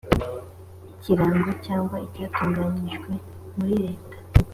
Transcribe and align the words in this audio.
ikirango 0.93 1.51
cyangwa 1.65 1.95
icyatunganyijwe 2.05 3.11
muri 3.55 3.73
leta 3.83 4.13